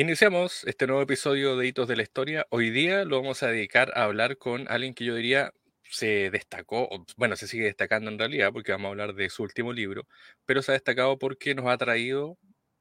[0.00, 2.46] Iniciamos este nuevo episodio de Hitos de la Historia.
[2.50, 5.52] Hoy día lo vamos a dedicar a hablar con alguien que yo diría
[5.90, 9.72] se destacó, bueno, se sigue destacando en realidad porque vamos a hablar de su último
[9.72, 10.06] libro,
[10.46, 12.38] pero se ha destacado porque nos ha traído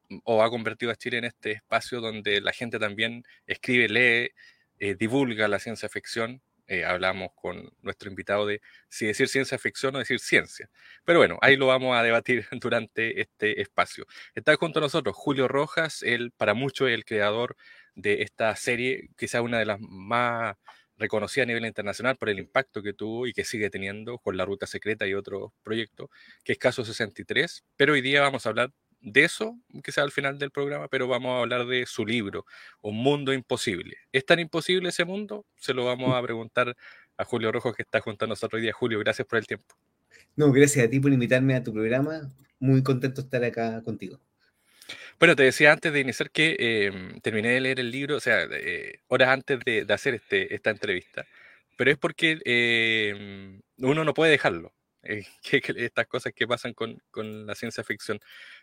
[0.10, 4.30] mm, o ha convertido a Chile en este espacio donde la gente también escribe, lee,
[4.78, 9.96] eh, divulga la ciencia ficción eh, hablamos con nuestro invitado de si decir ciencia ficción
[9.96, 10.70] o decir ciencia.
[11.06, 14.06] Pero bueno, ahí lo vamos a debatir durante este espacio.
[14.36, 17.56] Está junto a nosotros Julio Rojas, él para muchos el creador
[17.96, 20.56] de esta serie, quizá una de las más
[20.98, 24.46] reconocidas a nivel internacional por el impacto que tuvo y que sigue teniendo con La
[24.46, 26.10] Ruta Secreta y otros proyectos,
[26.44, 27.64] que es Caso 63.
[27.76, 31.32] Pero hoy día vamos a hablar de eso, quizá al final del programa, pero vamos
[31.32, 32.46] a hablar de su libro,
[32.82, 33.98] Un Mundo Imposible.
[34.12, 35.46] ¿Es tan imposible ese mundo?
[35.56, 36.76] Se lo vamos a preguntar
[37.18, 38.74] a Julio Rojo, que está junto a nosotros hoy día.
[38.74, 39.76] Julio, gracias por el tiempo.
[40.36, 42.32] No, gracias a ti por invitarme a tu programa.
[42.60, 44.20] Muy contento de estar acá contigo.
[45.20, 48.44] Bueno, te decía antes de iniciar que em, terminé de leer el libro, o sea,
[48.52, 51.26] eh, horas antes de, hacer este, esta entrevista,
[51.76, 54.74] pero es porque em, uno no puede dejarlo.
[55.10, 55.26] Eh,
[55.78, 57.00] estas cosas que pasan con,
[57.46, 58.20] la ciencia ficción.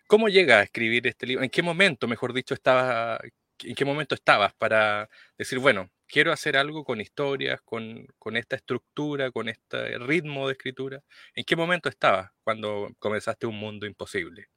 [0.07, 1.45] ¿Cómo llega a escribir este libro?
[1.45, 3.19] ¿En qué momento, mejor dicho, estaba,
[3.63, 9.31] en qué momento estabas para decir, bueno, quiero hacer algo con historias, con, esta estructura,
[9.31, 11.03] con este ritmo de escritura?
[11.35, 14.49] ¿En qué momento estabas cuando comenzaste Un Mundo Imposible?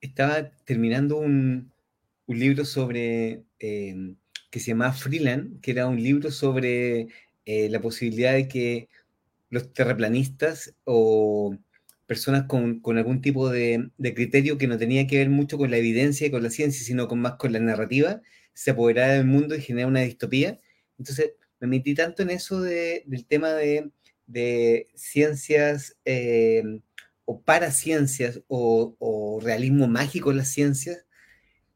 [0.00, 1.72] Estaba terminando un,
[2.28, 4.16] libro sobre, em,
[4.50, 7.08] que se llama Freeland, que era un libro sobre
[7.44, 8.88] eh, la posibilidad de que
[9.50, 11.56] los terraplanistas o
[12.06, 16.26] personas con, algún tipo de, criterio que no tenía que ver mucho con la evidencia
[16.26, 18.20] y con la ciencia, sino con más con la narrativa,
[18.52, 20.60] se apoderara del mundo y genera una distopía.
[20.98, 23.90] Entonces, me metí tanto en eso del tema de,
[24.94, 26.62] ciencias eh,
[27.24, 31.06] o paraciencias o, o realismo mágico en las ciencias,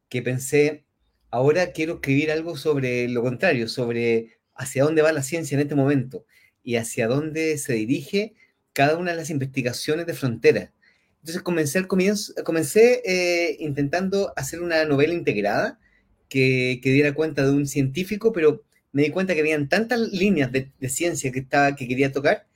[0.09, 0.85] que pensé,
[1.31, 5.75] ahora quiero escribir algo sobre lo contrario, sobre hacia dónde va la ciencia en este
[5.75, 6.27] momento
[6.63, 8.35] y hacia dónde se dirige
[8.79, 10.73] cada una de las investigaciones de frontera.
[11.19, 15.81] Entonces comencé, al comienzo, comencé eh, intentando hacer una novela integrada
[16.29, 18.63] que, que, diera cuenta de un científico, pero
[18.93, 22.47] me di cuenta que habían tantas líneas de, ciencia que, estaba, que quería tocar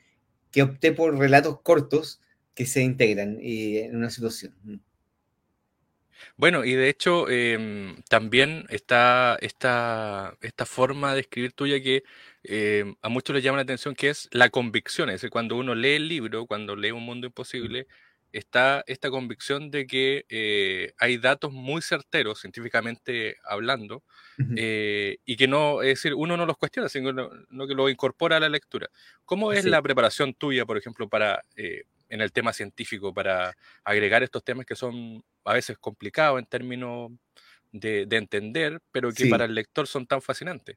[0.52, 2.20] que opté por relatos cortos
[2.54, 4.54] que se integran y, en una situación.
[4.62, 4.76] Mm.
[6.36, 12.04] Bueno, y de hecho em, también está esta, esta forma de escribir tuya que
[12.44, 15.08] em, a muchos les llama la atención, que es la convicción.
[15.08, 17.86] Es decir, cuando uno lee el libro, cuando lee Un Mundo Imposible,
[18.32, 24.02] está esta convicción de que eh, hay datos muy certeros, científicamente hablando,
[24.56, 28.38] eh, y que no, es decir, uno no los cuestiona, sino no, que lo incorpora
[28.38, 28.88] a la lectura.
[29.24, 34.22] ¿Cómo es la preparación tuya, por ejemplo, para eh, en el tema científico para agregar
[34.22, 37.10] estos temas que son a veces complicados en términos
[37.72, 40.76] de, entender, pero que para el lector son tan fascinantes.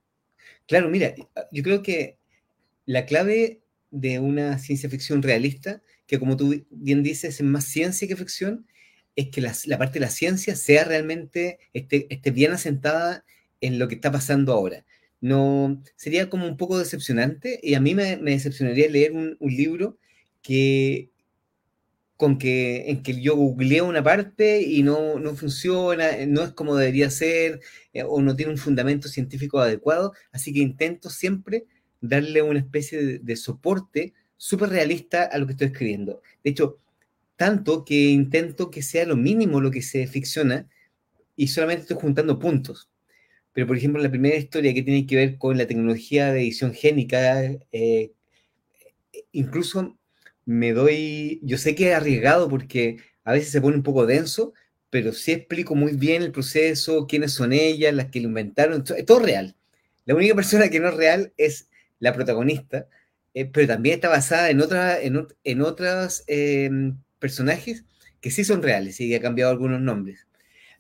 [0.68, 2.18] Claro, mira, ah, yo creo que
[2.86, 3.62] la clave
[3.92, 8.68] de una ciencia ficción realista, que como tú bien dices, es más ciencia que ficción,
[9.16, 13.26] es que la, parte de la ciencia sea realmente, esté, bien asentada
[13.62, 14.86] en lo que está pasando ahora.
[15.22, 19.98] No, sería como un poco decepcionante, y a mí me, decepcionaría leer un libro
[20.42, 21.10] que
[22.18, 26.52] con que, en que yo googleo una parte y no, no funciona, eh, no es
[26.52, 27.60] como debería ser,
[27.94, 31.66] eh, o no tiene un fundamento científico adecuado, así que intento siempre
[32.02, 36.22] darle una especie de, soporte súper realista a lo que estoy escribiendo.
[36.44, 36.78] De hecho,
[37.36, 40.70] tanto que intento que sea lo mínimo lo que se ficciona
[41.36, 42.90] y solamente estoy juntando puntos.
[43.54, 46.74] Pero, por ejemplo, la primera historia que tiene que ver con la tecnología de edición
[46.74, 48.12] génica, eh,
[49.32, 49.98] incluso
[50.46, 54.54] me doy, yo sé que es arriesgado porque a veces se pone un poco denso,
[54.90, 59.06] pero sí explico muy bien el proceso, quiénes son ellas, las que lo inventaron, es
[59.06, 59.56] todo real.
[60.06, 61.70] La única persona que no es real es
[62.00, 62.88] la protagonista,
[63.34, 67.84] eh, pero también está basada en, otra, en, en otros em, personajes
[68.22, 70.28] que sí son reales y que ha cambiado algunos nombres.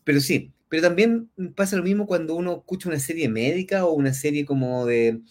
[0.04, 4.14] Pero sí, pero también pasa lo mismo cuando uno escucha una serie médica o una
[4.14, 5.22] serie como de,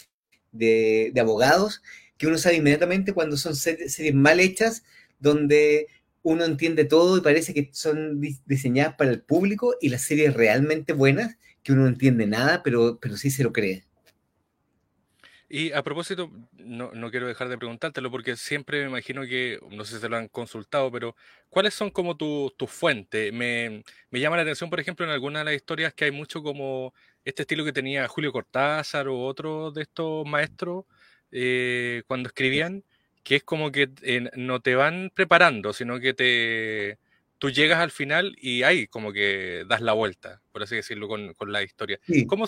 [0.52, 1.82] de, de abogados
[2.18, 4.84] que uno sabe inmediatamente cuando son series, mal hechas,
[5.18, 5.88] donde
[6.22, 10.92] uno entiende todo y parece que son diseñadas para el público y las series realmente
[10.92, 13.84] buenas, que uno no entiende nada, pero, pero sí se lo cree.
[15.48, 19.96] Y a propósito, no, quiero dejar de preguntártelo porque siempre me imagino que, no sé
[19.96, 21.14] si se lo han consultado, pero
[21.48, 23.32] ¿cuáles son como tus tu fuentes?
[23.32, 26.42] Me, me, llama la atención, por ejemplo, en algunas de las historias que hay mucho
[26.42, 26.92] como
[27.24, 30.86] este estilo que tenía Julio Cortázar o otro de estos maestros
[31.32, 32.84] eh, cuando escribían,
[33.22, 36.98] que es como que eh, no te van preparando, sino que te
[37.38, 41.34] tú llegas al final y ahí como que das la vuelta, por así decirlo, con,
[41.34, 41.98] con la historia.
[42.26, 42.46] ¿Cómo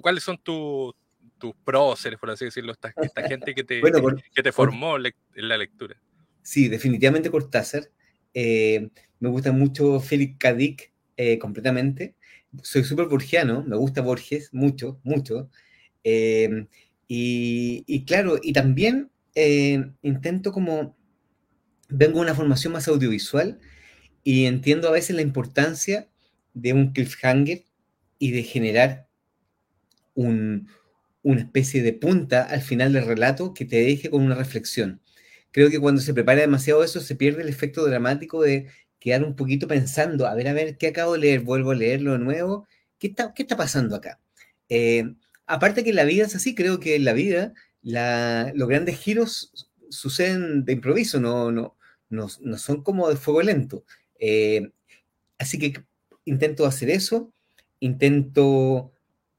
[0.00, 0.94] ¿Cuáles son tus
[1.40, 2.92] tus próceres, por así decirlo, esta,
[3.26, 3.80] gente que te,
[4.34, 6.00] que te formó en la lectura?
[6.42, 7.90] Sí, definitivamente Cortázar.
[8.32, 12.14] Eh, me gusta mucho Félix Kadik eh, completamente.
[12.62, 15.50] Soy súper borgiano, me gusta Borges mucho, mucho.
[16.04, 16.66] Eh,
[17.12, 19.10] y, claro, y también
[20.02, 20.96] intento como,
[21.88, 23.58] vengo de una formación más audiovisual
[24.22, 26.08] y entiendo a veces la importancia
[26.54, 27.64] de un cliffhanger
[28.20, 29.08] y de generar
[30.14, 30.68] un,
[31.24, 35.00] una especie de punta al final del relato que te deje con una reflexión.
[35.50, 38.68] Creo que cuando se prepara demasiado eso se pierde el efecto dramático de
[39.00, 41.40] quedar un poquito pensando, a ver, a ver, ¿qué acabo de leer?
[41.40, 42.68] Vuelvo a leerlo de nuevo.
[43.00, 44.20] ¿Qué está, qué está pasando acá?
[44.68, 45.14] Eh,
[45.50, 47.52] aparte que la vida es así, creo que en la vida
[47.82, 51.76] los grandes giros suceden de improviso, no, no,
[52.08, 53.84] no, son como de fuego lento.
[54.20, 54.70] Eh,
[55.38, 55.74] así que
[56.24, 57.32] intento hacer eso,
[57.80, 58.92] intento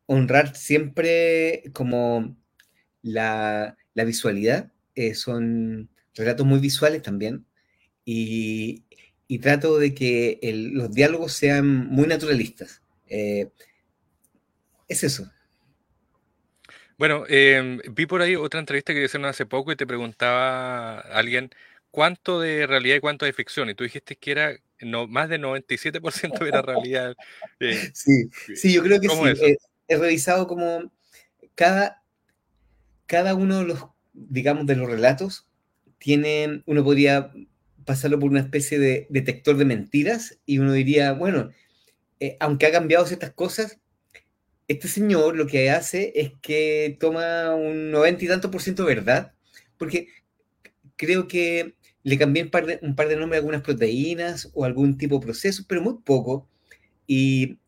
[0.05, 2.35] honrar siempre como
[3.01, 7.45] la, visualidad, eh, son relatos muy visuales también,
[8.05, 8.83] y,
[9.41, 10.39] trato de que
[10.73, 12.81] los diálogos sean muy naturalistas.
[13.07, 13.49] Eh,
[14.89, 15.31] es eso.
[17.01, 21.17] Bueno, em, vi por ahí otra entrevista que hicieron hace poco y te preguntaba a
[21.17, 21.49] alguien
[21.89, 25.39] cuánto de realidad y cuánto de ficción, y tú dijiste que era no, más de
[25.39, 27.15] 97% era realidad.
[27.59, 29.57] Eh, sí, sí, yo creo que sí.
[29.87, 30.91] he revisado como
[31.55, 32.03] cada,
[33.07, 33.83] cada uno de los,
[34.13, 35.47] digamos, de los relatos
[35.97, 37.33] tiene, uno podría
[37.83, 41.49] pasarlo por una especie de detector de mentiras y uno diría, bueno,
[42.19, 43.79] eh, aunque ha cambiado ciertas cosas,
[44.71, 49.33] este señor lo que hace es que toma un 90 y tanto por ciento verdad,
[49.77, 50.07] porque
[50.95, 54.65] creo que le cambié un par de, un par de nombres a algunas proteínas o
[54.65, 56.47] algún tipo de proceso, pero muy poco.
[57.07, 57.59] Y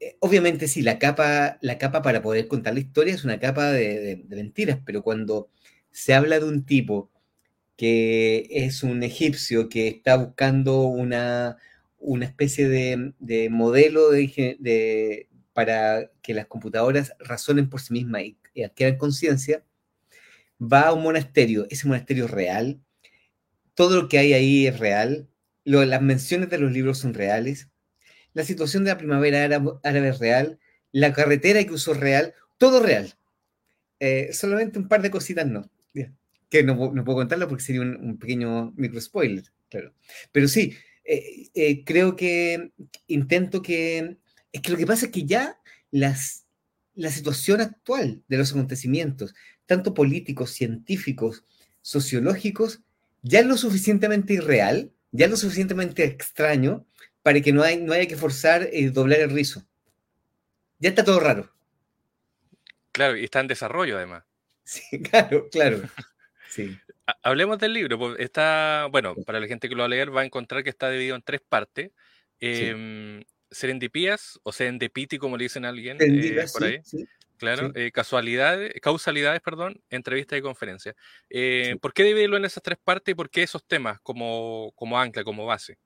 [0.00, 3.70] eh, obviamente sí, la capa, la capa para poder contar la historia es una capa
[3.72, 5.48] de, mentiras, pero cuando
[5.90, 7.10] se habla de un tipo
[7.76, 11.56] que es un egipcio que está buscando una,
[11.98, 18.62] una especie de, modelo de, para que las computadoras razonen por sí mismas y, y
[18.62, 19.64] adquieran conciencia,
[20.60, 21.66] va a un monasterio.
[21.70, 22.80] Ese monasterio es real,
[23.74, 25.28] todo lo que hay ahí es real,
[25.64, 27.68] las menciones de los libros son reales,
[28.34, 30.58] la situación de la primavera árabe, es real,
[30.90, 33.12] la carretera que usó real, todo real.
[34.00, 35.70] Eh, solamente un par de cositas no.
[36.48, 39.94] Que no, puedo contarlo porque sería un, pequeño micro spoiler, claro.
[40.32, 42.72] Pero sí, eh, eh, creo que
[43.06, 44.18] intento que.
[44.52, 45.58] Es que lo que pasa es que ya
[45.90, 46.46] las,
[46.94, 49.34] la situación actual de los acontecimientos,
[49.66, 51.44] tanto políticos, científicos,
[51.80, 52.80] sociológicos,
[53.22, 56.86] ya es lo suficientemente irreal, ya es lo suficientemente extraño
[57.22, 59.64] para que no, hay, no haya que forzar y doblar el rizo.
[60.78, 61.52] Ya está todo raro.
[62.90, 64.24] Claro, y está en desarrollo además.
[64.64, 65.82] Sí, claro, claro.
[66.50, 66.78] Sí.
[67.22, 67.98] Hablemos del libro.
[67.98, 70.68] Pues, está, bueno, para la gente que lo va a leer va a encontrar que
[70.68, 71.92] está dividido en tres partes.
[72.40, 76.80] Eh, Serendipías o Serendipity, como le dicen a alguien eh, por ahí.
[77.36, 80.94] Claro, eh, casualidades, causalidades, perdón, entrevista y conferencia.
[81.28, 84.98] Eh, ¿Por qué dividirlo en esas tres partes y por qué esos temas como, como
[84.98, 85.76] ancla, como base?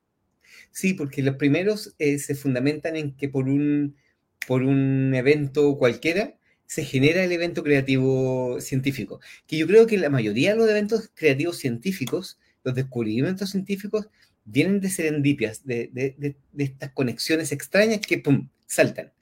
[0.71, 3.97] Sí, porque los primeros se fundamentan en que por un,
[4.47, 9.21] por un evento cualquiera se genera el evento creativo científico.
[9.47, 14.09] Que yo creo que la mayoría de los eventos creativos científicos, los descubrimientos científicos,
[14.47, 19.13] vienen de serendipias, de, de, estas conexiones extrañas que pum, saltan.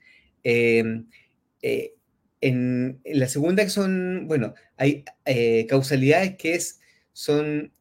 [0.43, 1.07] Em,
[1.61, 1.95] eh,
[2.41, 6.79] en, la segunda que son, bueno, hay eh, causalidades que es,
[7.11, 7.73] son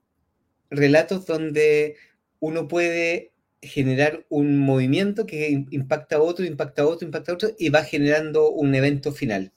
[0.70, 1.96] relatos donde
[2.40, 7.50] uno puede generar un movimiento que impacta a otro, impacta a otro, impacta a otro
[7.58, 9.52] y va generando un evento final.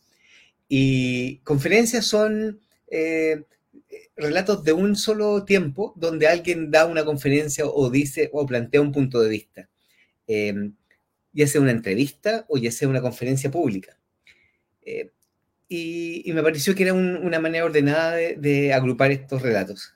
[0.67, 3.43] Y conferencias son eh,
[4.15, 8.91] relatos de un solo tiempo donde alguien da una conferencia o dice o plantea un
[8.91, 9.69] punto de vista,
[10.27, 10.73] em,
[11.33, 13.97] ya sea una entrevista o ya sea una conferencia pública.
[14.81, 15.11] Eh,
[15.69, 19.93] y, me pareció que era una manera ordenada de, agrupar estos relatos.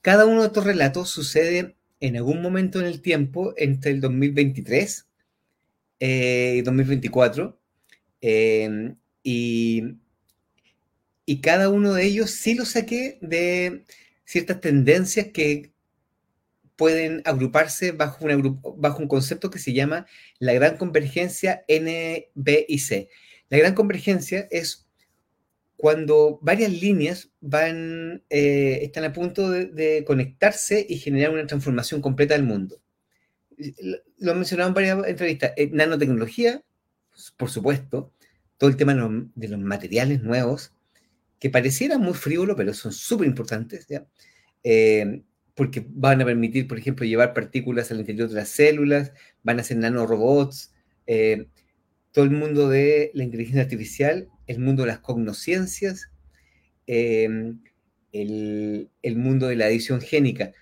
[0.00, 5.06] Cada uno de estos relatos sucede en algún momento en el tiempo entre el 2023
[6.00, 7.56] eh, y 2024.
[8.20, 10.01] Em, y,
[11.24, 13.84] y cada uno de ellos sí lo saqué de
[14.24, 15.72] ciertas tendencias que
[16.76, 20.06] pueden agruparse bajo, un concepto que se llama
[20.38, 23.08] la gran convergencia NBIC.
[23.50, 24.86] La gran convergencia es
[25.76, 32.34] cuando varias líneas van, eh, están a punto de, conectarse y generar una transformación completa
[32.34, 32.80] del mundo.
[34.18, 36.62] lo he mencionado en varias entrevistas, eh, nanotecnología,
[37.36, 38.12] por supuesto,
[38.58, 40.72] todo el tema de los, materiales nuevos,
[41.42, 43.88] que parecieran muy frívolo, pero son súper importantes,
[44.62, 45.22] eh,
[45.56, 49.10] porque van a permitir, por ejemplo, llevar partículas al interior de las células,
[49.42, 50.72] van a ser nanorobots,
[51.08, 51.48] eh,
[52.12, 56.12] todo el mundo de la inteligencia artificial, el mundo de las cognosciencias,
[56.86, 57.58] el,
[58.12, 60.52] el, mundo de la edición génica.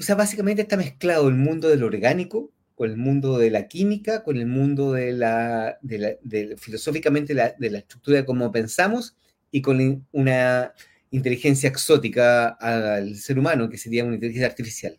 [0.00, 4.24] O sea, básicamente está mezclado el mundo del orgánico con el mundo de la química,
[4.24, 5.78] con el mundo de la,
[6.56, 9.16] filosóficamente de la estructura de cómo pensamos
[9.52, 10.72] y con una
[11.12, 14.98] inteligencia exótica al ser humano, que sería una inteligencia artificial.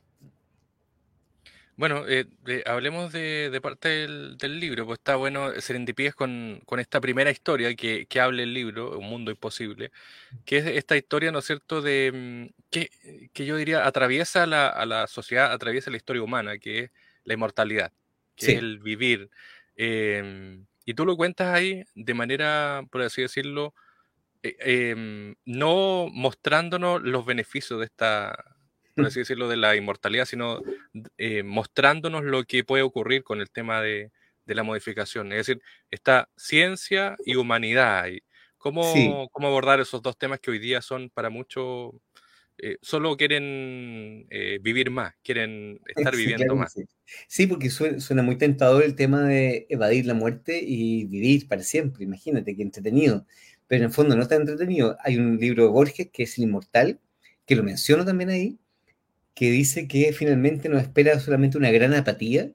[1.76, 2.28] Bueno, eh,
[2.68, 8.06] hablemos de, parte del, libro, pues está bueno serendipías con, con esta primera historia que,
[8.06, 9.92] que habla el libro, Un Mundo Imposible,
[10.46, 12.12] que es esta historia, ¿no es cierto?, de
[12.54, 16.80] mm, que, que yo diría atraviesa la, a la sociedad, atraviesa la historia humana, que
[16.80, 16.92] es
[17.24, 17.92] la inmortalidad,
[18.36, 19.32] que es el vivir.
[19.76, 23.74] Em, y tú lo cuentas ahí de manera, por así decirlo,
[24.44, 28.36] eh, em, no mostrándonos los beneficios de esta,
[28.94, 30.62] por así decirlo, de la inmortalidad, sino
[31.18, 34.12] eh, mostrándonos lo que puede ocurrir con el tema de,
[34.46, 35.32] la modificación.
[35.32, 38.08] Es decir, está ciencia y humanidad.
[38.58, 41.94] ¿Cómo, ¿Cómo abordar esos dos temas que hoy día son para muchos
[42.58, 44.28] eh, solo quieren
[44.62, 46.76] vivir más, quieren estar viviendo más.
[47.28, 47.48] Sí.
[47.48, 52.04] porque suena, muy tentador el tema de evadir la muerte y vivir para siempre.
[52.04, 53.26] Imagínate qué entretenido.
[53.68, 54.98] Pero en el fondo no está entretenido.
[55.04, 57.00] Hay un libro de Borges que es El Inmortal,
[57.46, 58.60] que lo menciono también ahí,
[59.34, 62.52] que dice que finalmente nos espera solamente una gran apatía,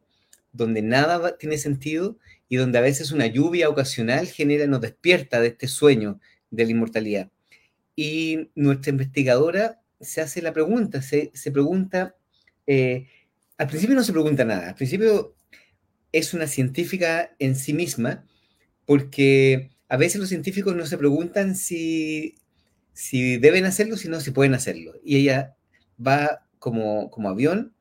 [0.53, 5.49] donde nada tiene sentido y donde a veces una lluvia ocasional genera, nos despierta de
[5.49, 7.31] este sueño de la inmortalidad.
[7.95, 12.17] Y nuestra investigadora se hace la pregunta, se, pregunta,
[12.67, 13.09] eh,
[13.59, 15.35] al principio no se pregunta nada, al principio
[16.13, 18.25] es una científica en sí misma,
[18.87, 22.37] porque a veces los científicos no se preguntan si,
[22.93, 24.95] si deben hacerlo, sino si pueden hacerlo.
[25.03, 25.57] Y ella
[26.05, 27.75] va como, como avión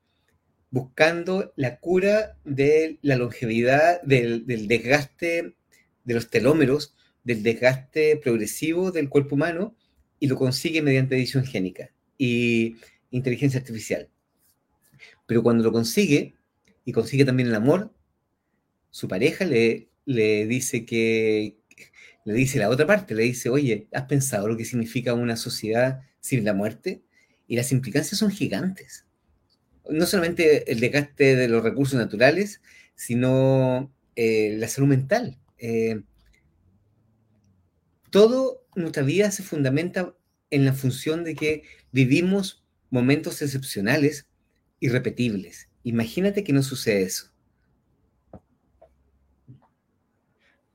[0.70, 5.54] buscando la cura de la longevidad, del, desgaste
[6.04, 9.76] de los telómeros, del desgaste progresivo del cuerpo humano,
[10.20, 12.76] y lo consigue mediante edición génica y
[13.10, 14.08] inteligencia artificial.
[15.26, 16.34] Pero cuando lo consigue,
[16.84, 17.92] y consigue también el amor,
[18.90, 21.57] su pareja le, le dice que,
[22.28, 26.02] le dice la otra parte, le dice, oye, ¿has pensado lo que significa una sociedad
[26.20, 27.02] sin la muerte?
[27.46, 29.06] Y las implicancias son gigantes.
[29.88, 32.60] No solamente el desgaste de los recursos naturales,
[32.94, 35.38] sino eh, la salud mental.
[35.56, 36.02] Eh,
[38.10, 40.14] todo nuestra vida se fundamenta
[40.50, 44.26] en la función de que vivimos momentos excepcionales,
[44.80, 45.70] irrepetibles.
[45.82, 47.32] Imagínate que no sucede eso.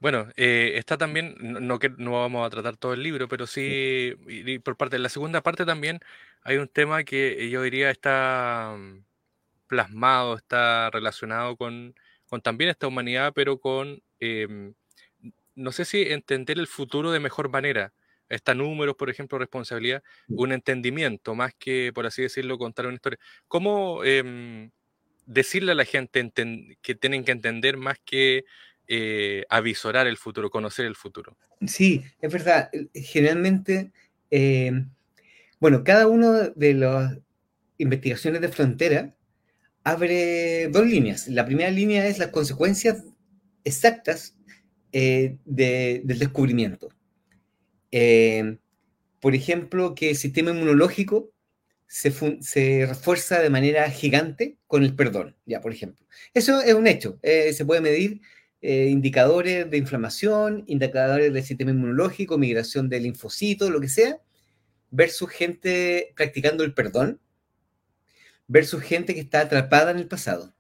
[0.04, 4.14] Bueno, eh, está también, no, que no vamos a tratar todo el libro, pero sí,
[4.62, 6.02] por parte de la segunda parte también
[6.42, 9.06] hay un tema que yo diría está mm,
[9.68, 11.96] plasmado, está relacionado con,
[12.44, 14.74] también esta humanidad, pero con, em,
[15.56, 17.94] no sé si entender el futuro de mejor manera.
[18.30, 23.20] Está números, por ejemplo, responsabilidad, un entendimiento, más que, por así decirlo, contar una historia.
[23.48, 24.72] ¿Cómo em,
[25.26, 26.30] decirle a la gente
[26.82, 28.46] que tienen que entender más que
[28.88, 31.38] eh, avisorar el futuro, conocer el futuro?
[31.66, 32.70] Sí, es verdad.
[32.94, 33.92] Generalmente,
[34.30, 34.90] em,
[35.60, 37.18] bueno, cada uno de las
[37.78, 39.16] investigaciones de frontera
[39.84, 41.28] abre dos líneas.
[41.28, 43.04] La primera línea es las consecuencias
[43.64, 44.38] exactas
[44.92, 46.90] eh, del descubrimiento.
[47.92, 48.58] Eh,
[49.20, 51.32] por ejemplo, que el sistema inmunológico
[51.88, 56.06] se, refuerza de manera gigante con el perdón, ya, por ejemplo.
[56.34, 57.20] Eso es un hecho.
[57.22, 58.22] Eh, se puede medir
[58.64, 64.20] eh, indicadores de inflamación, indicadores del sistema inmunológico, migración de linfocitos, lo que sea,
[64.90, 67.20] versus gente practicando el perdón,
[68.48, 70.56] versus gente que está atrapada en el pasado.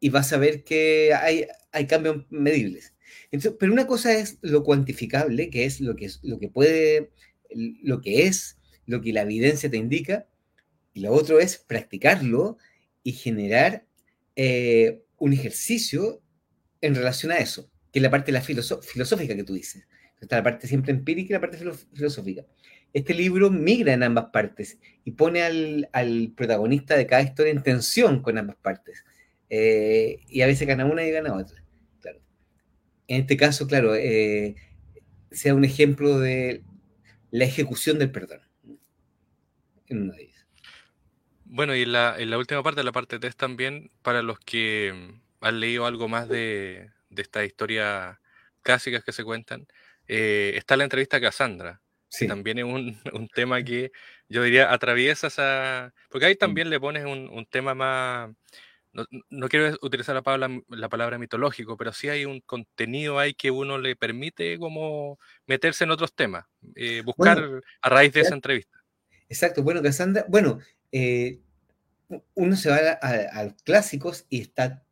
[0.00, 2.92] Y vas a ver que hay, hay cambios medibles
[3.58, 7.10] pero una cosa es lo cuantificable, que es lo que, es, lo que puede,
[7.50, 10.26] lo que es, lo que la evidencia te indica,
[10.92, 12.58] y lo otro es practicarlo
[13.02, 13.86] y generar
[14.36, 16.22] eh, un ejercicio
[16.80, 19.86] en relación a eso, que es la parte de la filosófica que tú dices.
[20.20, 21.58] Está la parte siempre empírica y la parte
[21.92, 22.44] filosófica.
[22.92, 28.22] Este libro migra en ambas partes y pone al, protagonista de cada historia en tensión
[28.22, 29.04] con ambas partes.
[29.50, 31.66] Eh, y a veces gana una y gana otra
[33.08, 34.56] en este caso, claro, eh,
[35.30, 36.62] sea un ejemplo de
[37.30, 38.40] la ejecución del perdón.
[39.88, 40.46] En una de ellas.
[41.44, 45.20] Bueno, y en la, en la última parte, la parte test también, para los que
[45.40, 48.18] han leído algo más de, de estas historias
[48.62, 49.66] clásicas que se cuentan,
[50.08, 51.80] eh, está la entrevista a Cassandra.
[52.08, 52.26] Sí.
[52.28, 53.92] También es un, un tema que
[54.28, 55.92] yo diría atraviesa esa...
[56.10, 56.38] Porque ahí Mm.
[56.38, 58.30] también le pones un, un tema más...
[58.92, 63.34] No, no quiero utilizar la palabra, la palabra mitológico, pero sí hay un contenido ahí
[63.34, 68.20] que uno le permite como meterse en otros temas, eh, buscar Bueno, a raíz de
[68.20, 68.78] esa ya- entrevista.
[69.28, 69.62] exacto.
[69.62, 70.60] Bueno, Cassandra, bueno,
[70.92, 71.40] eh,
[72.34, 74.82] uno se va a, a- a los clásicos y está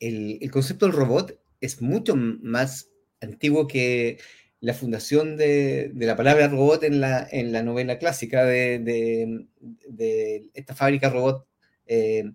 [0.00, 2.90] el, concepto del robot es mucho más
[3.20, 4.18] antiguo que
[4.60, 7.28] la fundación de, la palabra robot en la,
[7.62, 9.46] novela clásica de, de-
[9.88, 11.46] de esta fábrica robot,
[11.86, 12.32] eh,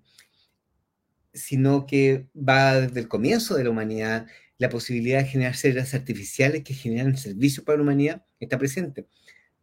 [1.34, 6.63] sino que va desde el comienzo de la humanidad, la posibilidad de generar seres artificiales
[6.63, 9.07] que generan servicios para la humanidad está presente.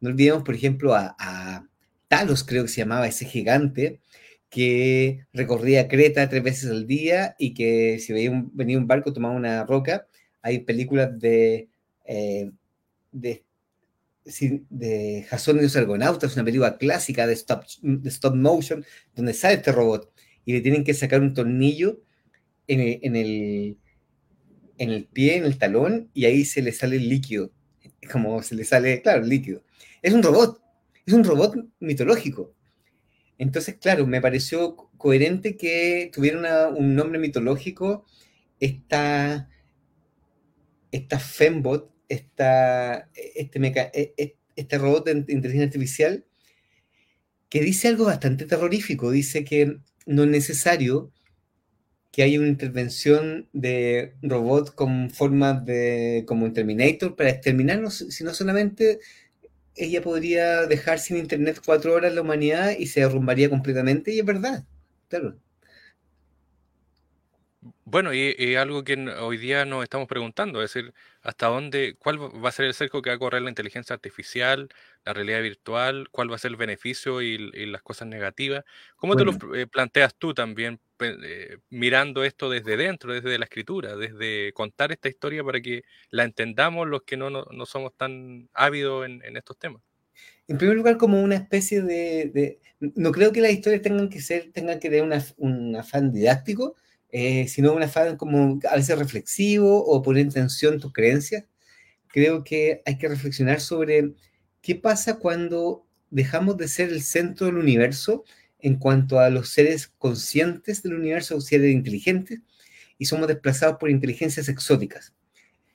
[0.00, 1.66] No olvidemos, por ejemplo, a
[2.08, 4.00] Talos, creo que se llamaba ese gigante,
[4.52, 9.12] que recorría Creta tres veces al día y que si veía un, venía un barco
[9.14, 10.06] tomaba una roca.
[10.42, 11.70] Hay películas de,
[12.04, 12.50] eh,
[13.12, 13.44] de,
[14.68, 18.84] de Jason y los Argonautas, una película clásica de stop, de stop motion,
[19.16, 20.12] donde sale este robot
[20.44, 22.02] y le tienen que sacar un tornillo
[22.66, 23.78] en el, en el,
[24.76, 27.52] en el pie, en el talón, y ahí se le sale el líquido,
[28.12, 29.64] como se le sale, claro, el líquido.
[30.02, 30.60] Es un robot,
[31.06, 32.54] es un robot mitológico.
[33.38, 38.04] Entonces, claro, me pareció co- coherente que tuviera un nombre mitológico
[38.60, 39.48] esta,
[40.90, 46.24] esta Fembot, esta, este, meca- e- e- este robot de inteligencia artificial,
[47.48, 49.10] que dice algo bastante terrorífico.
[49.10, 51.12] Dice que no es necesario
[52.10, 58.34] que haya una intervención de robot con formas de como en Terminator para exterminarnos, sino
[58.34, 58.98] solamente
[59.76, 64.24] ella podría dejar sin internet cuatro horas la humanidad y se derrumbaría completamente, y es
[64.26, 64.64] verdad,
[65.08, 65.38] claro.
[67.84, 72.20] Bueno, y, y algo que hoy día nos estamos preguntando, es decir, hasta dónde, cuál
[72.20, 74.68] va a ser el cerco que va a correr la inteligencia artificial,
[75.04, 78.64] la realidad virtual, cuál va a ser el beneficio y, las cosas negativas.
[78.96, 83.96] ¿Cómo te lo eh, planteas tú también, eh, mirando esto desde dentro, desde la escritura,
[83.96, 88.48] desde contar esta historia para que la entendamos los que no, no, no somos tan
[88.54, 89.82] ávidos en, en estos temas?
[90.48, 94.20] en primer lugar, como una especie de, de- no creo que las historias tengan que
[94.20, 96.76] ser, tengan que tener una- un afán didáctico,
[97.12, 101.44] eh, sino un afán como a veces reflexivo o poner en tensión tus creencias.
[102.08, 104.14] Creo que hay que reflexionar sobre
[104.62, 108.24] qué pasa cuando dejamos de ser el centro del universo
[108.60, 112.40] en cuanto a los seres conscientes del universo, seres inteligentes,
[112.96, 115.12] y somos desplazados por inteligencias exóticas.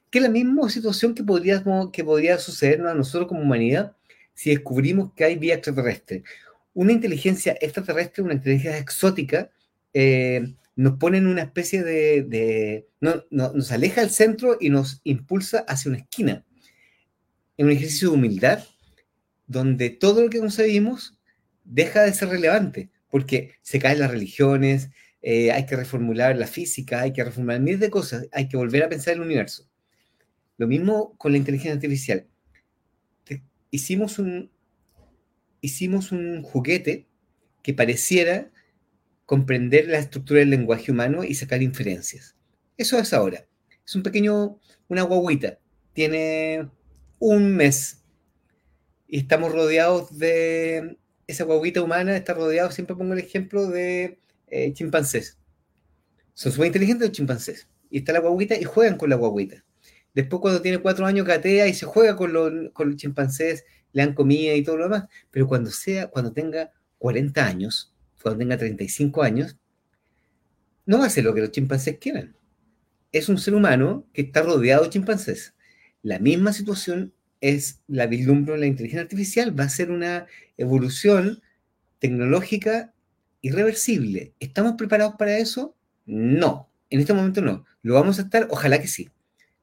[0.10, 3.96] Que es la misma situación que, podríamos, que podría sucedernos a nosotros como humanidad
[4.34, 6.24] si descubrimos que hay vida extraterrestre.
[6.74, 9.50] Una inteligencia extraterrestre, una inteligencia exótica,
[9.94, 12.88] eh, nos pone en una especie de...
[13.02, 16.46] no, no, nos aleja del centro y nos impulsa hacia una esquina.
[17.58, 18.64] En un ejercicio de humildad,
[19.48, 21.18] donde todo lo que concebimos
[21.64, 24.90] deja de ser relevante, porque se caen las religiones,
[25.24, 28.84] eh, hay que reformular la física, hay que reformular miles de cosas, hay que volver
[28.84, 29.68] a pensar el universo.
[30.58, 32.28] Lo mismo con la inteligencia artificial.
[33.72, 34.52] Hicimos un,
[35.60, 37.08] hicimos un juguete
[37.64, 38.52] que pareciera
[39.28, 42.36] comprender la estructura del lenguaje humano y sacar inferencias.
[42.78, 43.46] Eso es ahora.
[43.86, 45.60] Es un pequeño, una guaguita.
[45.94, 46.70] Tiene
[47.20, 48.04] un mes
[49.06, 54.72] y estamos rodeados de esa guaguita humana, está rodeado, siempre pongo el ejemplo de eh,
[54.74, 55.38] chimpancés.
[56.34, 57.68] Son súper inteligentes los chimpancés.
[57.90, 59.66] Y está la guaguita y juegan con la guaguita.
[60.14, 64.06] Después cuando tiene cuatro años gatea y se juega con los, con los chimpancés, le
[64.06, 65.10] dan comida y todo lo demás.
[65.32, 69.58] Pero cuando sea, cuando tenga 40 años, cuando tenga 35 años,
[70.86, 72.36] no hacer lo que los chimpancés quieran.
[73.12, 75.54] Es un ser humano que está rodeado de chimpancés.
[76.02, 79.58] La misma situación es la vislumbro en la inteligencia artificial.
[79.58, 80.28] Va a ser una
[80.58, 81.42] evolución
[82.00, 82.94] tecnológica
[83.42, 84.34] irreversible.
[84.40, 85.76] ¿Estamos preparados para eso?
[86.06, 86.70] No.
[86.90, 87.66] En este momento no.
[87.82, 88.48] ¿Lo vamos a estar?
[88.50, 89.10] Ojalá que sí.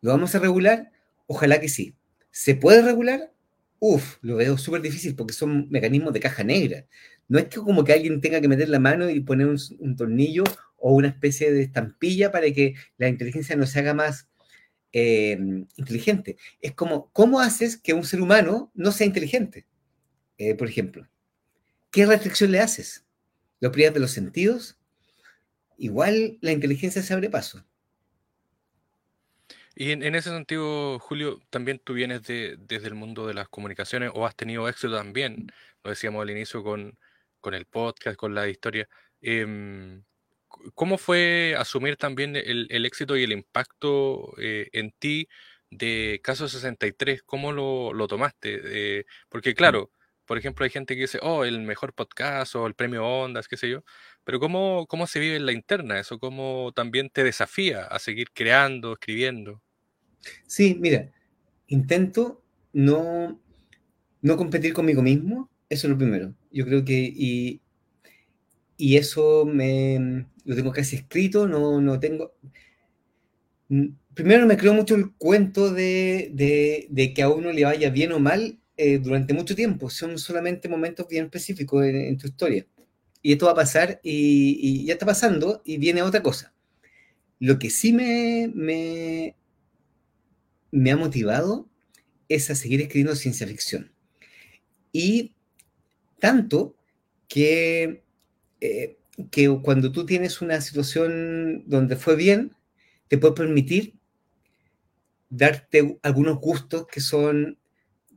[0.00, 0.92] ¿Lo vamos a regular?
[1.26, 1.94] Ojalá que sí.
[2.30, 3.32] ¿Se puede regular?
[3.78, 6.86] Uf, lo veo súper difícil porque son mecanismos de caja negra.
[7.28, 10.44] No es que como que alguien tenga que meter la mano y poner un, tornillo
[10.76, 14.28] o una especie de estampilla para que la inteligencia no se haga más
[14.92, 15.38] eh,
[15.76, 16.36] inteligente.
[16.60, 19.66] Es como, ¿cómo haces que un ser humano no sea inteligente?
[20.36, 21.08] Eh, por ejemplo,
[21.90, 23.04] ¿qué restricción le haces?
[23.60, 24.78] ¿Lo privas de los sentidos?
[25.78, 27.64] Igual la inteligencia se abre paso.
[29.76, 33.48] Y en, en ese sentido, Julio, también tú vienes de, desde el mundo de las
[33.48, 35.50] comunicaciones o has tenido éxito también,
[35.82, 36.96] lo decíamos al inicio, con,
[37.44, 38.88] con el podcast, con la historia.
[39.20, 40.02] Em,
[40.74, 45.28] ¿Cómo fue asumir también el, éxito y el impacto eh, en ti
[45.70, 47.22] de Caso 63?
[47.22, 49.04] ¿Cómo lo, lo tomaste?
[49.28, 49.54] porque mm.
[49.54, 49.90] claro,
[50.24, 53.58] por ejemplo, hay gente que dice, oh, el mejor podcast o el premio Ondas, qué
[53.58, 53.84] sé yo.
[54.24, 56.18] Pero ¿cómo, cómo se vive en la interna eso?
[56.18, 59.60] ¿Cómo también te desafía a seguir creando, escribiendo?
[60.46, 61.10] Sí, mira,
[61.66, 63.38] intento no,
[64.22, 66.34] no competir conmigo mismo, eso es lo primero.
[66.52, 67.60] Yo creo que, y,
[68.76, 72.34] y eso me, lo tengo casi escrito, no, no tengo...
[74.14, 76.30] Primero me creo mucho el cuento de,
[76.88, 80.68] de, que a uno le vaya bien o mal eh, durante mucho tiempo, son solamente
[80.68, 82.66] momentos bien específicos en, tu historia.
[83.22, 86.54] Y esto va a pasar y, ya está pasando y viene otra cosa.
[87.40, 89.34] Lo que sí me, me,
[90.70, 91.68] me ha motivado
[92.28, 93.92] es a seguir escribiendo ciencia ficción.
[94.92, 95.33] Y
[96.24, 96.74] tanto
[97.28, 98.02] que,
[98.62, 98.96] eh,
[99.30, 102.56] que cuando tú tienes una situación donde fue bien,
[103.08, 103.92] te puede permitir
[105.28, 107.58] darte algunos gustos que son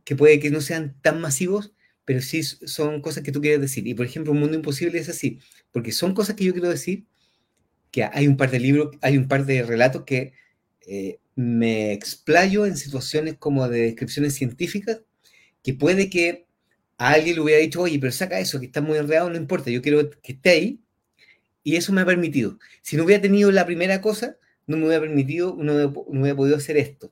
[0.05, 1.73] que puede que no sean tan masivos,
[2.05, 3.85] pero sí son cosas que tú quieres decir.
[3.85, 5.39] Y por ejemplo, Un Mundo Imposible es así,
[5.73, 7.05] porque son cosas que yo quiero decir,
[7.91, 10.31] que hay un par de libros, hay un par de relatos que
[10.87, 15.01] eh, me explayo en situaciones como de descripciones científicas,
[15.61, 16.46] que puede que
[16.97, 19.69] a alguien le hubiera dicho, oye, pero saca eso, que está muy enredado, no importa,
[19.69, 20.79] yo quiero que esté ahí,
[21.63, 22.57] y eso me ha permitido.
[22.81, 26.57] Si no hubiera tenido la primera cosa, no me hubiera permitido, no, no hubiera podido
[26.57, 27.11] hacer esto.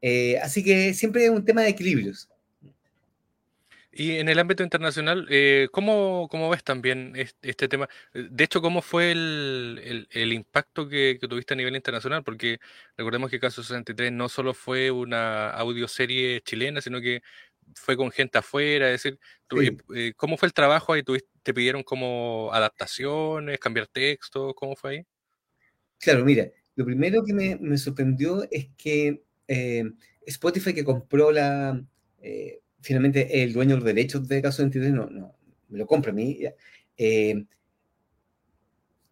[0.00, 2.28] Eh, así que siempre es un tema de equilibrios.
[3.94, 7.90] Y en el ámbito internacional, eh, ¿cómo, ves también este, tema?
[8.14, 12.24] De hecho, ¿cómo fue el, impacto que, tuviste a nivel internacional?
[12.24, 12.58] Porque
[12.96, 17.22] recordemos que Caso 63 no solo fue una audioserie chilena, sino que
[17.74, 18.90] fue con gente afuera.
[18.90, 19.18] Es decir,
[19.94, 21.02] eh, ¿cómo fue el trabajo ahí?
[21.42, 24.54] ¿Te pidieron como adaptaciones, cambiar textos?
[24.54, 25.06] ¿Cómo fue ahí?
[25.98, 29.84] Claro, mira, lo primero que me sorprendió es que eh,
[30.26, 31.84] Spotify que compró la,
[32.20, 35.36] eh, finalmente el dueño de los derechos de Caso 23, no, no,
[35.68, 36.38] me lo compra a mí,
[36.96, 37.44] eh,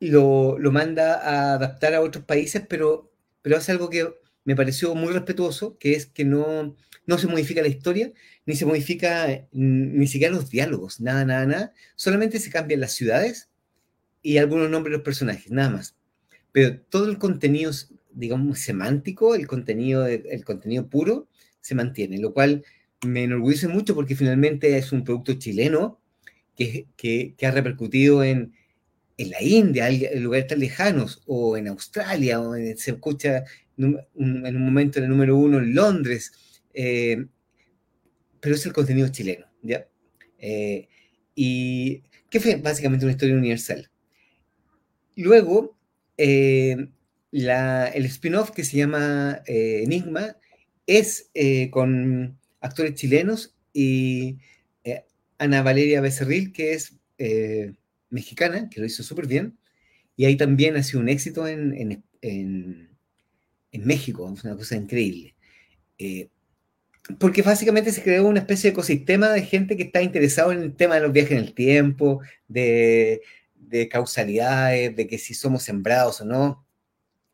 [0.00, 4.08] lo, lo, manda a adaptar a otros países, pero, pero hace algo que
[4.44, 6.74] me pareció muy respetuoso, que es que no,
[7.06, 8.12] no se modifica la historia,
[8.50, 13.48] ni se modifica ni siquiera los diálogos, nada, nada, nada, solamente se cambian las ciudades
[14.22, 15.96] y algunos nombres de los personajes, nada más.
[16.52, 17.72] Pero todo el contenido
[18.12, 21.28] digamos, semántico, el contenido, el contenido puro,
[21.60, 22.64] se mantiene, lo cual
[23.06, 26.00] me enorgullece mucho porque finalmente es un producto chileno
[26.56, 28.52] que, que, ha repercutido en,
[29.16, 33.44] en, la India, en lugares tan lejanos, o en Australia, o se escucha
[33.78, 36.32] en un, momento en el número uno en Londres,
[36.74, 37.26] eh,
[38.40, 39.86] pero es el contenido chileno, ¿ya?
[40.38, 40.88] Eh,
[41.34, 43.90] y que fue básicamente una historia universal.
[45.16, 45.76] Luego,
[46.16, 46.88] eh,
[47.32, 50.36] el spin-off que se llama eh, Enigma
[50.86, 51.30] es
[51.70, 54.38] con actores chilenos y
[55.38, 56.96] Ana Valeria Becerril, que es
[58.10, 59.56] mexicana, que lo hizo súper bien.
[60.16, 62.04] Y ahí también ha sido un éxito en, en,
[63.70, 65.34] en, México, es una cosa increíble.
[67.18, 70.74] Porque básicamente se creó una especie de ecosistema de gente que está interesado en el
[70.74, 73.22] tema de los viajes en el tiempo, de,
[73.54, 76.66] de causalidades, de que si somos sembrados o no.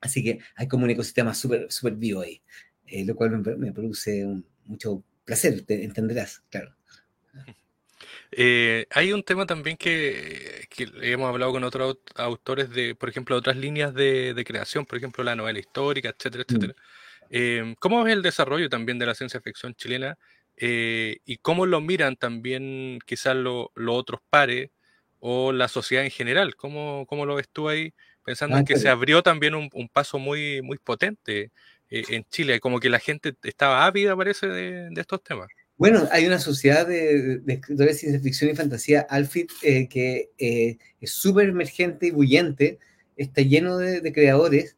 [0.00, 2.42] Así que hay como un ecosistema súper super vivo ahí,
[2.86, 4.24] eh, lo cual me, produce
[4.64, 6.74] mucho placer, te entenderás, claro.
[8.32, 10.68] Eh, hay un tema también que,
[11.00, 15.36] hemos hablado con otros autores de, por ejemplo, otras líneas de, creación, por ejemplo, la
[15.36, 16.70] novela histórica, etcétera, mm.
[17.30, 20.16] Eh, ¿Cómo ves el desarrollo también de la ciencia ficción chilena
[20.58, 24.70] y cómo lo miran también quizás los otros pares
[25.20, 26.56] o la sociedad en general?
[26.56, 27.92] ¿Cómo, ¿Cómo, lo ves tú ahí?
[28.26, 31.52] pensando ah, en que se abrió también un, paso muy, muy potente
[31.88, 35.46] eh, en Chile, como que la gente estaba ávida, parece, de, estos temas.
[35.76, 40.78] Bueno, hay una sociedad de, escritores de ciencia ficción y fantasía, Alfred, eh, que eh,
[41.00, 42.80] es súper emergente y bullente,
[43.16, 44.76] está lleno de, creadores.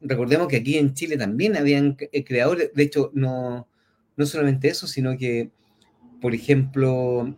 [0.00, 3.68] Recordemos que aquí en Chile también habían creadores, de hecho, no,
[4.16, 5.50] no solamente eso, sino que,
[6.20, 7.36] por ejemplo,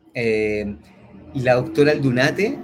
[1.35, 2.59] la doctora Aldunate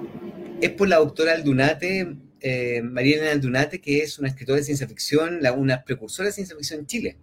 [0.60, 4.88] es por la doctora Aldunate, eh, María Elena Aldunate, que es una escritora de ciencia
[4.88, 7.16] ficción, una precursora de ciencia ficción en Chile.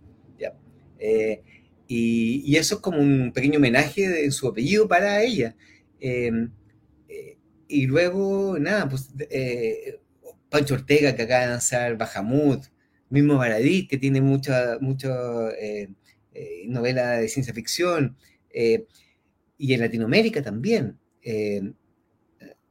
[0.97, 1.41] Eh,
[1.87, 5.55] y, eso es como un pequeño homenaje de su apellido para ella.
[5.99, 6.31] Eh,
[7.67, 9.09] y luego, nada, pues
[10.55, 12.63] Pancho Ortega, que acaba de lanzar Bajamut,
[13.09, 15.09] mismo Baradí, que tiene mucha, mucha
[16.67, 18.15] novela de ciencia ficción,
[19.57, 20.97] y en Latinoamérica también.
[21.21, 21.73] eh,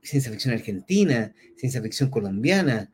[0.03, 2.93] ciencia ficción argentina, ciencia ficción colombiana.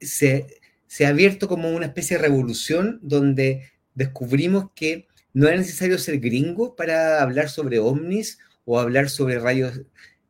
[0.00, 0.46] Se,
[0.86, 6.18] se ha abierto como una especie de revolución donde descubrimos que no era necesario ser
[6.20, 9.82] gringo para hablar sobre ovnis o hablar sobre rayos,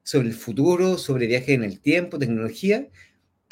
[0.02, 2.88] sobre el futuro, sobre viajes en el tiempo, tecnología,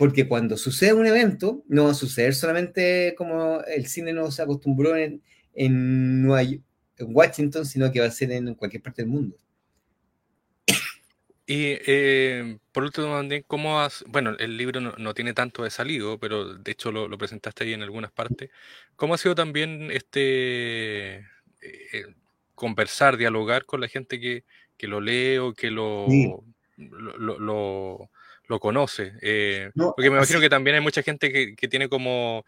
[0.03, 4.97] porque cuando sucede un evento, no va a suceder solamente como el cine nos acostumbró
[4.97, 5.23] en,
[5.55, 6.29] en,
[6.99, 9.37] Washington, sino que va a ser en cualquier parte del mundo.
[11.47, 16.19] Y eh, por último, también, ¿cómo has, bueno, el libro no, tiene tanto de salido,
[16.19, 18.51] pero de hecho lo, presentaste ahí en algunas partes.
[18.97, 21.19] ¿Cómo ha sido también este
[21.61, 22.07] eh,
[22.57, 24.43] conversar, dialogar con la gente que,
[24.81, 26.09] lo lee o que lo,
[26.77, 28.11] lo, lo,
[28.47, 29.13] conoce?
[29.23, 32.45] Eh, porque me imagino que también hay mucha gente que, tiene como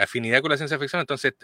[0.00, 1.34] afinidad con la ciencia ficción, entonces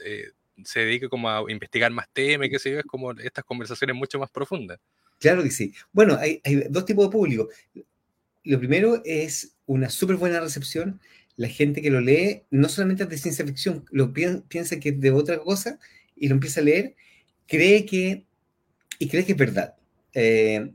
[0.64, 4.18] se dedica como a investigar más temas, que se ve, es como estas conversaciones mucho
[4.18, 4.78] más profundas.
[5.18, 5.72] Claro que sí.
[5.92, 7.48] Bueno, hay, dos tipos de público.
[8.44, 11.00] Lo primero es una súper buena recepción.
[11.36, 15.00] La gente que lo lee no solamente es de ciencia ficción, lo piensa que es
[15.00, 15.78] de otra cosa
[16.16, 16.96] y lo empieza a leer,
[17.46, 18.26] cree que,
[18.98, 19.76] y cree que es verdad.
[20.14, 20.72] Eh,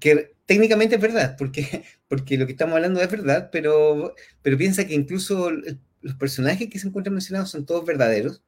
[0.00, 4.86] que técnicamente es verdad, porque, porque lo que estamos hablando es verdad, pero, pero piensa
[4.86, 8.42] que incluso los personajes que se encuentran mencionados son todos verdaderos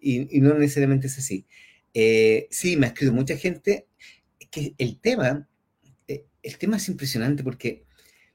[0.00, 1.46] y, no necesariamente es así.
[1.92, 3.86] Eh, sí, me ha escrito mucha gente
[4.50, 5.50] que el tema,
[6.08, 7.84] eh, el tema es impresionante porque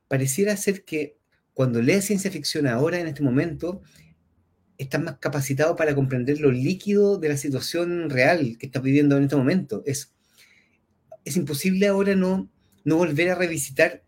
[0.08, 1.18] pareciera ser que
[1.56, 3.82] cuando lees ciencia ficción ahora, en este momento,
[4.78, 9.24] estás más capacitado para comprender lo líquido de la situación real que estás viviendo en
[9.24, 9.82] este momento.
[9.88, 10.14] Es,
[11.24, 12.52] es imposible ahora no,
[12.86, 14.04] no volver a revisitar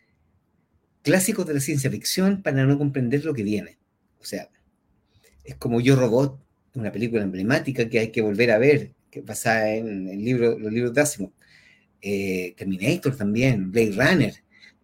[1.02, 3.78] clásicos de la ciencia ficción para no comprender lo que viene.
[4.20, 4.50] O sea,
[5.44, 6.40] es como Yo Robot,
[6.76, 10.72] una película emblemática que hay que volver a ver, que pasa en el libro, los
[10.72, 11.32] libros de Asimov.
[12.02, 14.34] Eh, Terminator también, Blade Runner,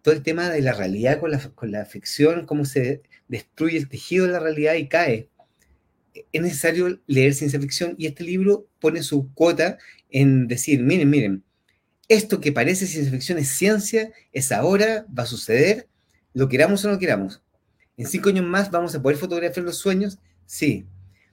[0.02, 3.88] todo el tema de la realidad con la, con la ficción, cómo se destruye el
[3.88, 5.28] tejido de la realidad y cae.
[6.32, 9.78] Es necesario leer ciencia ficción y este libro pone su cuota
[10.10, 11.44] en decir, miren, miren,
[12.08, 15.88] esto que parece ciencia ficción es ciencia, es ahora, va a suceder,
[16.32, 17.42] lo queramos o no queramos.
[17.96, 20.86] En cinco años más vamos a poder fotografiar los sueños, sí.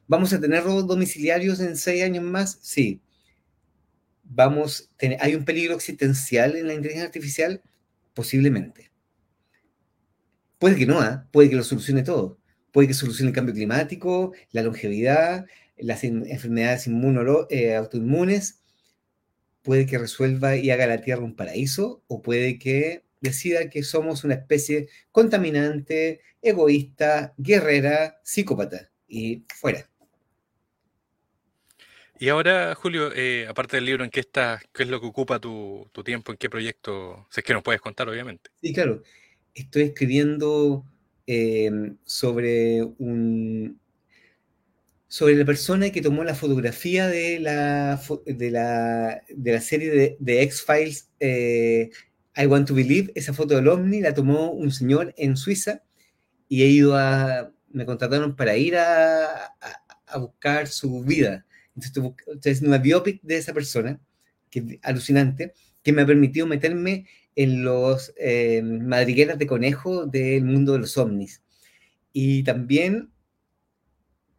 [0.07, 2.59] ¿Vamos a tener robos domiciliarios en seis años más?
[2.61, 3.01] Sí
[4.33, 7.61] vamos, hay un peligro existencial en la inteligencia artificial,
[8.13, 8.91] posiblemente.
[10.57, 11.27] Puede que no, ¿ah?
[11.31, 12.39] puede que lo solucione todo.
[12.71, 15.45] Puede que solucione el cambio climático, la longevidad,
[15.77, 16.87] las enfermedades
[17.49, 18.60] eh, autoinmunes.
[19.61, 24.23] Puede que resuelva y haga la Tierra un paraíso, o puede que decida que somos
[24.23, 29.87] una especie contaminante, egoísta, guerrera, psicópata, y fuera.
[32.21, 34.61] Y ahora, Julio, eh, aparte del libro, ¿en qué estás?
[34.71, 36.31] ¿Qué es lo que ocupa tu, tiempo?
[36.31, 37.25] ¿En qué proyecto?
[37.31, 38.51] Si es que nos puedes contar, obviamente.
[38.61, 39.01] Sí, claro.
[39.55, 40.85] Estoy escribiendo
[41.25, 43.80] em, sobre un
[45.11, 50.41] sobre la persona que tomó la fotografía de la, de la, de la serie de,
[50.43, 51.89] X-Files eh,
[52.37, 55.83] I Want to Believe, esa foto del ovni la tomó un señor en Suiza
[56.47, 59.53] y he ido a, me contrataron para ir a,
[60.07, 61.45] a buscar su vida
[61.75, 63.99] entonces, estoy una biopic de esa persona,
[64.49, 70.43] que es alucinante, que me ha permitido meterme en los eh, madrigueras de conejo del
[70.43, 71.41] mundo de los ovnis.
[72.13, 73.10] Y también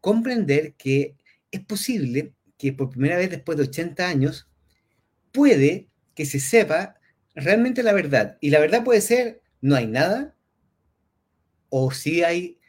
[0.03, 1.15] comprender que
[1.49, 4.49] es posible que por primera vez después de 80 años
[5.31, 6.99] puede que se sepa
[7.35, 8.37] realmente la verdad.
[8.41, 10.35] Y la verdad puede ser, no hay nada,
[11.69, 12.59] o sí hay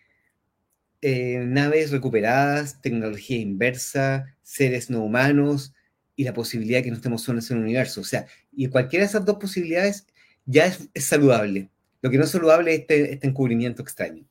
[1.02, 5.74] eh, naves recuperadas, tecnología inversa, seres no humanos
[6.14, 8.00] y la posibilidad de que no estemos solos en el universo.
[8.00, 10.06] O sea, y cualquiera de esas dos posibilidades
[10.46, 11.68] ya es, saludable.
[12.00, 14.24] Lo que no es saludable es este, este, encubrimiento extraño.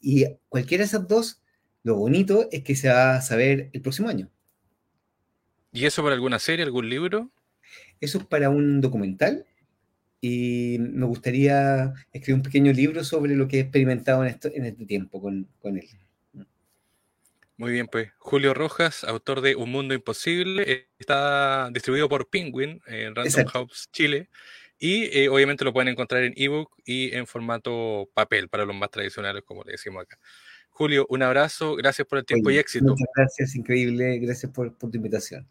[0.00, 1.42] Y cualquiera de esas dos,
[1.84, 4.30] lo bonito es que se va a saber el próximo año.
[5.70, 7.30] ¿Y eso para alguna serie, algún libro?
[8.00, 9.46] Eso es para un documental
[10.20, 14.64] y me gustaría escribir un pequeño libro sobre lo que he experimentado en, esto, en
[14.64, 15.86] este tiempo con, con él.
[17.56, 22.80] Muy bien, pues Julio Rojas, autor de Un Mundo Imposible, eh, está distribuido por Penguin
[22.86, 24.30] en Random House Chile
[24.78, 28.90] y eh, obviamente lo pueden encontrar en ebook y en formato papel para los más
[28.90, 30.18] tradicionales, como le decimos acá.
[30.76, 32.86] Julio, un abrazo, gracias por el tiempo y éxito.
[32.86, 35.48] Muchas gracias, increíble, gracias por, por tu invitación.